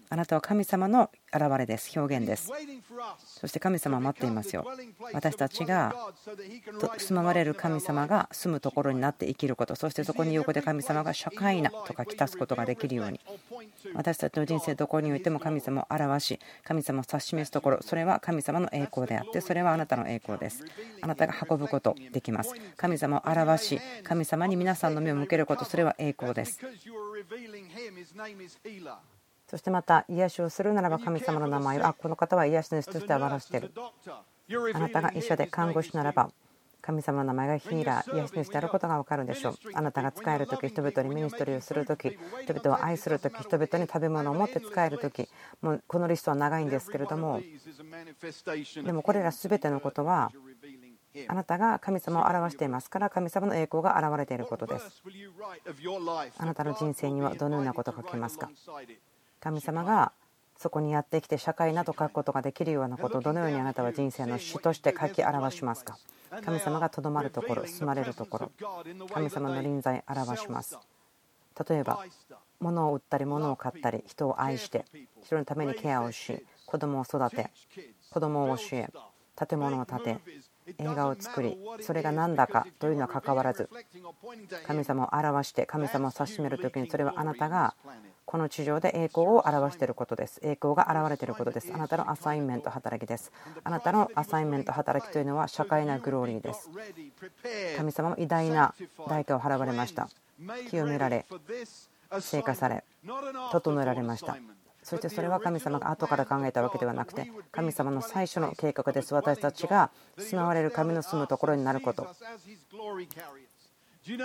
[0.10, 1.98] あなたは神様の現れです。
[2.00, 2.52] 表現です。
[3.18, 4.66] そして神様は待っていますよ。
[5.14, 5.94] 私たちが
[6.98, 13.20] 住まわれる神様が住むところになって生きることそしてそこに横で神様が社会なとかきたすことができるように。
[13.94, 20.64] 私たちの人生どこにおいても神様を表し神様を指し示すところそれは神様の栄光であってそれはあなたの栄光です。
[21.02, 22.54] あなたが運ぶことできます。
[22.78, 26.60] 神様を表し神様に皆さんの目を向けることそれは栄光です。
[29.48, 33.72] そしてまた癒しをするならば神様の名前をあこの方は癒し主として表している
[34.74, 36.32] あなたが医者で看護師ならば
[36.82, 39.56] 神様の名前がヒーラー癒し主であることが分かるでしょう。
[39.74, 45.28] あなたが使える時人々にミニストリーをする時人々を愛する時人々に食べ物を持って使える時
[45.62, 47.42] もうこのリストは長いんですけれども
[48.84, 50.32] でもこれら全てのことは
[51.28, 55.02] あなたが神様を表していますから神様の栄光が現れていることです。
[56.38, 58.52] あなたの人生にはどのようなことが書きますか？
[59.40, 60.12] 神様が
[60.58, 65.98] そこにやってきて社会など書くことができるようなことをどのようにあなたは人生の主として書き表しますか？
[66.44, 68.52] 神様がとどまるところ住まれるところ。
[69.14, 70.78] 神様の臨在表します。
[71.70, 72.04] 例えば
[72.60, 74.86] 物を売ったり物を買ったり人を愛して
[75.24, 77.50] 人のためにケアをし子供を育て
[78.10, 78.90] 子供を教え
[79.48, 80.18] 建物を建て
[80.78, 83.70] 映画を作りそれが何だかというのはかかわらず
[84.66, 87.76] 神様を表して神様を指し示る時にそれはあなたが
[88.26, 90.40] この地上で栄光を表していることです。
[90.44, 91.72] 栄光が現れていることです。
[91.74, 93.32] あなたのアサインメント働きです。
[93.64, 96.70] あなたのアサインメント働きというのは社会なグローリーです。
[97.78, 98.74] 神様も偉大な
[99.08, 100.10] 代価を払われました。
[100.70, 101.26] 清められ
[102.20, 102.84] 成果され
[103.52, 104.38] 整えられました。
[104.82, 109.14] そしてそれは神様が後から考えたわけではなくて神様の最初の計画です。
[109.14, 112.08] 私たちが住まわれる神の住むところになること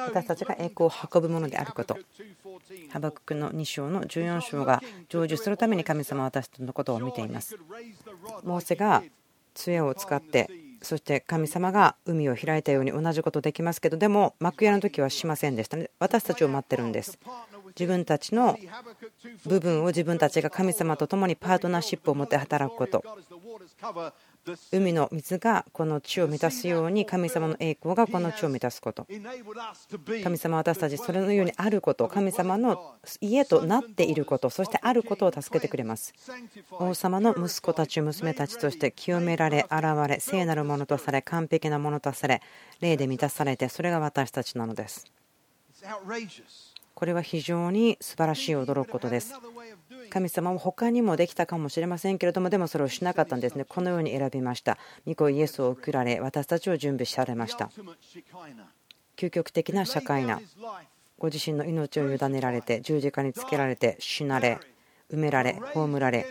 [0.07, 1.97] 私たちが栄光を運ぶものであること。
[2.90, 7.57] ハバククの2章の14章が成就するために神様は私たちのことを見ています。
[8.45, 9.03] モーセが
[9.55, 10.51] 杖を使って
[10.83, 15.90] そして神様が海を開いたように同じことできますけどでも幕屋の時はしませんでしたね。
[15.99, 17.19] 私たちを待ってるんです。
[17.79, 18.59] 自分たちの
[19.47, 23.05] 部分を自分たちが神様と共にパートナーシップを持って働くこと。
[24.72, 29.07] 海の水がこの地を満たすように神様の栄光がこの地を満たすこと。
[30.22, 36.14] 神様私たちそれのようにあること神様の家となっていることそしてあることを助けてくれます。
[36.72, 42.42] 王様の息子たち娘たちとして清められ現れ聖なるものとされ完璧なものとされ
[42.81, 45.05] 霊で満たされてそれが私たちなのです。
[46.94, 49.35] これは非常に素晴らしい驚くことです。
[50.11, 53.64] 神様も他にもできたかもしれませんけれども、でもそれをしなかったんですね。
[53.64, 54.77] このように選びました。
[55.07, 57.70] 御子イエスを送られ、私たちを準備されました。
[59.16, 60.40] 究極的な社会な、
[61.18, 64.59] ご自身の命を委ねられて、十字架につけられて、死なれ、
[65.12, 66.27] 埋められ、葬られ、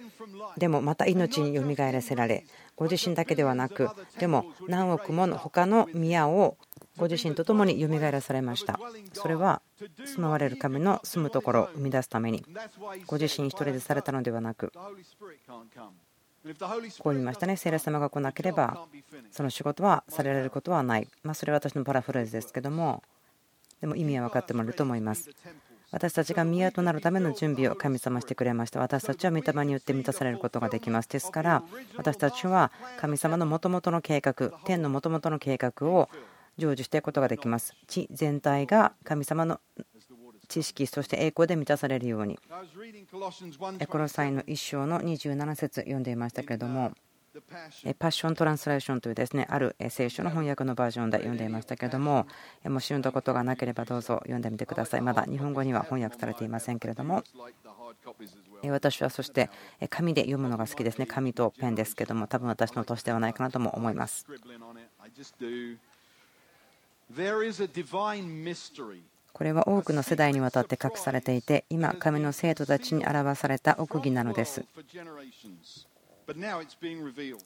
[0.57, 3.89] でもまた命によみがえらせられ、ご自身だけではなく、
[4.19, 6.57] でも何億もの他の宮を
[6.99, 8.79] ご自身と共によみがえらされました。
[9.13, 9.61] それは
[10.05, 12.43] 住まわれる神の住むところを生み出すために
[13.07, 14.71] ご自身一人でされたのではなく
[16.99, 17.57] こう言いましたね。
[17.57, 18.85] 聖霊様が来なければ
[19.31, 21.07] その仕事はされられることはない。
[21.23, 23.03] まあそれは私のパラフレーズですけども
[23.81, 25.29] でも意味は分かってもらえると思います。
[25.91, 28.79] 私たちが宮となるための準備を神様してくれました。
[28.79, 31.09] 私たちは御霊によって満たされることができます。
[31.09, 31.63] ですから
[31.97, 36.09] 私たちは神様のもともとの計画天のもともとの計画を
[36.59, 37.75] 成就していくことができます。
[37.87, 39.59] 地全体が神様の
[40.47, 42.39] 知識そして栄光で満たされるように。
[43.79, 46.91] エコロサイの1章の27節読んでいましたけれども
[47.97, 52.27] パッショントランスレーションというですねある聖書の翻訳のバージョンで読んでいましたけれども
[52.65, 55.01] もし読んだことがなければどうぞ読んでみてください。
[55.01, 57.23] まだ日本語には翻訳されていませんけれども
[58.63, 59.49] 私はそして
[59.89, 61.05] 紙で読むのが好きですね。
[61.05, 64.25] 紙とペンですけども多分私の年ではないかなとも思います
[69.33, 74.63] これは多くの世代にわたって隠されていて今神の生徒たちに表された奥義なのです。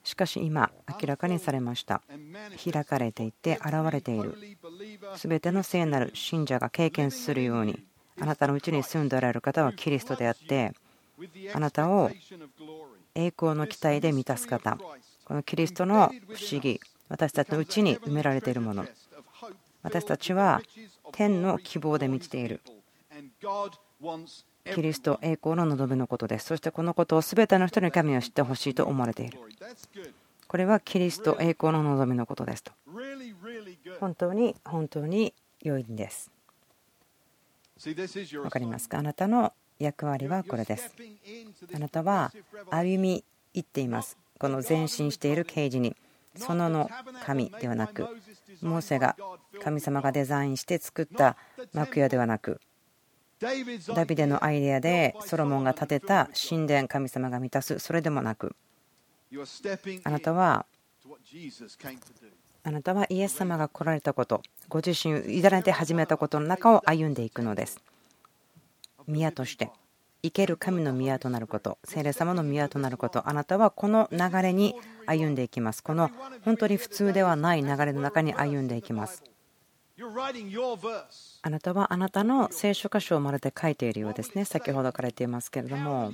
[0.03, 2.01] しかし今明らかにされました。
[2.71, 4.35] 開かれていて現れている。
[5.17, 7.81] 全ての聖なる信者が経験するように
[8.19, 10.73] あなたのうちに住んでおられる方はキリストであって
[11.53, 12.11] あなたを
[13.15, 14.77] 栄光の期待で満たす方
[15.25, 18.85] このキリストの不思議私たちのうちに埋められているもの
[19.83, 20.61] 私たちは
[21.11, 22.61] 天の希望で満ちている。
[24.73, 26.45] キリスト栄光の望みのことです。
[26.45, 29.39] そしてこのことを全ての人に神を知ってほしいと思われている。
[30.47, 32.71] これはキリスト栄光の望みのことですと。
[33.99, 36.31] 本当に本当に良いんです。
[37.77, 38.99] 分かりますか？
[38.99, 40.95] あなたの役割はこれです。
[41.75, 42.31] あなたは
[42.69, 44.17] 歩み入っています。
[44.39, 45.95] この前進している啓示に。
[46.35, 46.89] そのの
[47.27, 48.07] 神ではなく
[48.61, 49.15] モーセが
[49.61, 51.37] 神様がデザインして作った
[51.73, 52.59] 幕屋ではなく
[53.39, 58.55] ダビデのアイデアでソロモンが建てた神殿神様が満たすそれでもなく
[60.03, 60.65] あなたは
[62.65, 67.83] あなたはイエス様が来られたことご自身を委ねて始めたことの中を歩んでいくのです。
[69.07, 69.69] 宮として
[70.25, 74.73] 生ける神の宮となること聖霊様の宮となることあなたはこの流れに
[75.05, 75.83] 歩んでいきます。
[75.83, 76.11] この
[76.45, 79.21] 本当に普通ではない流れの中に歩んでいきます。
[81.43, 84.43] あなたはあなたの聖書箇所をまるで書いているようですね。
[84.43, 86.11] 先ほどから言っていますけれども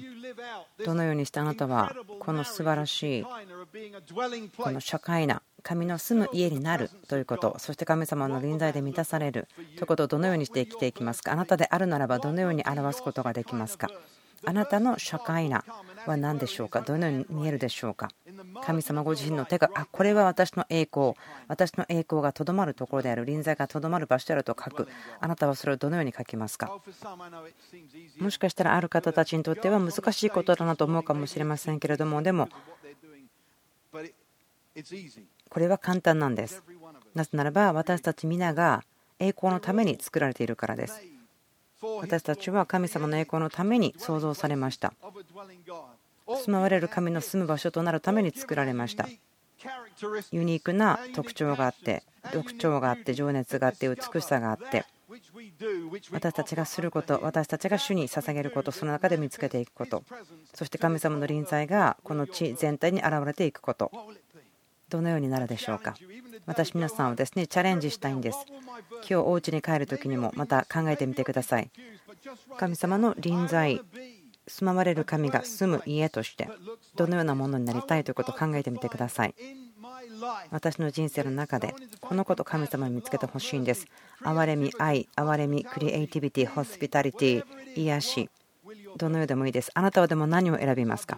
[0.84, 11.32] どのようにしてあなたはこの素晴らしいこの社会な神の住む家になるということそして神様の臨在で満たされるということをどのようにして生きていきますか？
[11.32, 13.88] あなたであるならばどのように表すことができますか？
[14.46, 15.64] あなたの社会な
[16.06, 16.82] は何でしょうか？
[16.82, 18.10] どのように見えるでしょうか？
[18.64, 21.14] 神様ご自身の手があこれは私の栄光
[21.48, 24.88] 私の栄光がとどまるところである臨在がとどまる場所であると書く。
[25.20, 26.72] あなたはそれをどのように書きますか？
[28.20, 32.50] もしかしたらある方たちにとっては難しいことだなと思うかもしれませんけれどもでも
[35.50, 36.64] これは簡単なんです。
[37.14, 38.84] なぜならば私たち皆が
[39.20, 41.02] 栄光のために作られているからです。
[42.02, 44.94] 私たちは神様の栄光のために創造されました。
[46.28, 49.08] 住まわれる神の住む場所となるために作られました。
[50.32, 54.86] ユニークな特徴があって特徴があって情熱があって美しさがあって
[56.12, 60.04] 私たちがすること私たちが主に捧げることその中で見つけていくこと。
[60.54, 63.92] そして神様の臨在がこの地全体に現れていくこと。
[64.90, 65.96] どのようになるでしょうか。
[66.46, 68.38] 私皆さんをですねチャレンジしたいんです。
[68.92, 71.70] 今日お家に帰る時にもまた考えてみてください。
[72.58, 73.82] 神様の臨在
[74.48, 76.50] 住まわれる神が住む家として
[76.96, 79.36] どのようなものになりたいということを考えてみてください。
[80.50, 83.86] 私の人生の中でこのこと神様に見つけてほしいんです。
[84.24, 87.44] 憐れみ愛憐れみクリエイティビティホスピタリティ
[87.76, 88.30] 癒し。
[88.98, 89.72] どのようでもいいです。
[89.74, 91.18] あなたはでも何を選びますか？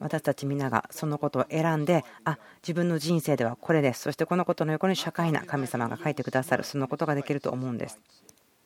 [0.00, 4.02] 私たち皆がそのことを選んであ自分の人生ではこれです。
[4.02, 6.64] そしてこのことの横に社会な神様が書いてくださる。
[6.64, 7.98] そのことができると思うんです。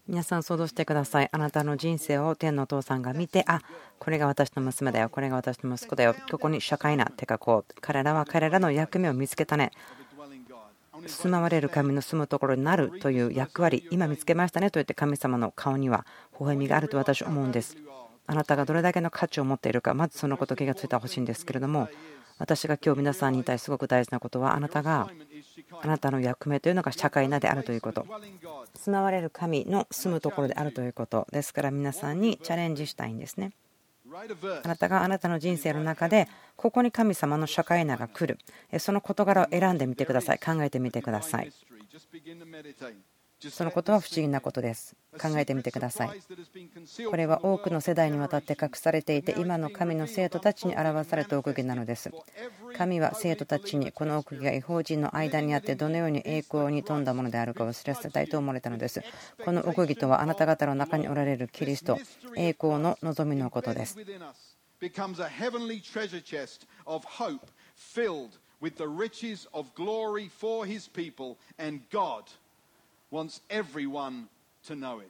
[0.08, 1.28] 皆さん想像してください。
[1.30, 3.60] あなたの人生を天のお父さんが見てあ
[3.98, 5.08] これが私の娘だよ。
[5.08, 6.14] これが私の息子だよ。
[6.30, 7.74] ここに社会なってかこう。
[7.80, 9.70] 彼らは彼らの役目を見つけたね。
[11.06, 14.70] 住まわれる神の住むところになるという役割今見つけましたね。
[14.70, 17.76] と言って神様の顔には微笑みがあると私は思うんです。
[18.30, 21.88] あなたがどれだけの価値を持っているかまずそのこと気がついてほしいんですけれども
[22.38, 25.10] 私が今日皆さんに対しすごく大事なことはあなたが
[25.82, 28.06] あなたの役目というのが社会なであるということ。
[28.76, 31.26] 住まわれる神の住むところであるということ。
[31.32, 33.52] ですから皆さんにチャレンジしたいんですね。
[34.64, 38.38] あなたがあなたの人生の中でここに神様の社会なが来る。
[38.78, 40.38] その事柄を選んでみてください。
[40.38, 41.52] 考えてみてください。
[43.48, 44.94] そのことは不思議なことです。
[45.18, 46.10] 考えてみてください。
[47.08, 52.10] これは多くの世代にわたって隠されていて、今の神の生徒たちに表された奥義なのです。
[52.76, 59.02] 神は生徒たちにこの奥義が違法人の間にあってどのように栄光に富んだものであるかを知らせたいと思われたのです。
[59.44, 61.98] この奥義とはあなた方の中におられるキリスト、
[62.36, 63.96] 栄光の望みのことです。
[73.10, 74.26] Wants everyone
[74.66, 75.08] to know it.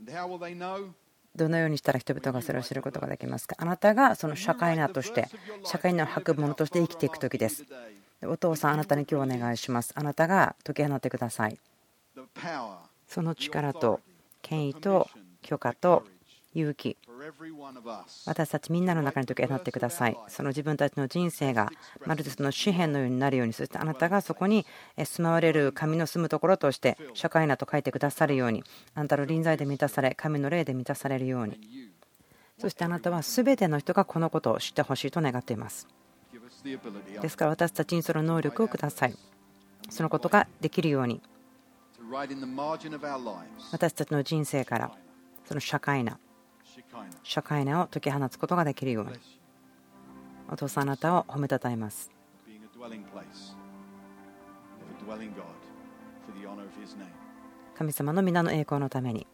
[0.00, 0.90] And how will they know?
[1.36, 3.54] どのようにしたら人々がそれを知ることができますか？
[3.58, 5.28] あなたがその社会なとして
[5.64, 7.64] 社会の運ぶものとして生きていく時です。
[8.22, 9.92] お父さんあなたに今日お願いします。
[9.94, 11.58] あなたが解き放ってください。
[13.06, 14.00] その力と
[14.42, 15.08] 権威と
[15.42, 16.04] 許可と
[16.54, 16.96] 勇気
[18.26, 20.16] 私たちみんなの中に時計になってください。
[20.28, 21.70] その自分たちの人生が
[22.06, 24.66] まるでその紙幣のようになるようにそしてあなたがそこに
[24.96, 28.64] 住まわれる神の住むところとして社会なと書いてくださるように
[28.94, 31.58] あなたの臨在で満たされ神の霊で満たされるように。
[32.58, 35.86] そしてあなたは全ての人がこのことを知ってほしいと願っています。
[37.22, 39.14] ですから私たちにその能力をください。
[39.90, 41.22] そのことができるように。
[43.72, 44.90] 私たちの人生から
[45.46, 46.18] その社会な
[47.22, 49.12] 社会を解き放つことができるように
[50.50, 52.10] お父さんあなたを褒めたたえます
[57.74, 59.26] 神様の皆の栄光のために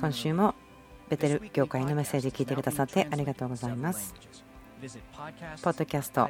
[0.00, 0.54] 今週も
[1.08, 4.12] ベテル教会のメッセージ聞いてくださってありがとうございます。
[5.62, 6.28] ポッドキャスト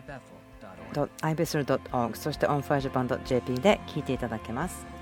[1.22, 4.97] ibethel.org そして onfirejapan.jp で聞いていただけます。